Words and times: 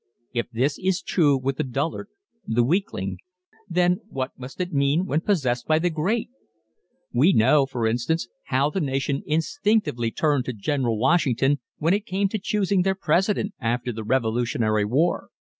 If 0.33 0.49
this 0.49 0.79
is 0.79 1.03
true 1.03 1.37
with 1.37 1.57
the 1.57 1.63
dullard, 1.63 2.07
the 2.47 2.63
weakling, 2.63 3.19
then 3.69 3.99
what 4.09 4.31
must 4.35 4.59
it 4.59 4.73
mean 4.73 5.05
when 5.05 5.21
possessed 5.21 5.67
by 5.67 5.77
the 5.77 5.91
great? 5.91 6.27
We 7.13 7.33
know, 7.33 7.67
for 7.67 7.85
instance, 7.85 8.27
how 8.45 8.71
the 8.71 8.81
nation 8.81 9.21
instinctively 9.27 10.09
turned 10.09 10.45
to 10.45 10.53
General 10.53 10.97
Washington 10.97 11.59
when 11.77 11.93
it 11.93 12.07
came 12.07 12.29
to 12.29 12.39
choosing 12.39 12.81
their 12.81 12.95
President 12.95 13.53
after 13.59 13.91
the 13.93 14.03
Revolutionary 14.03 14.85
War. 14.85 15.29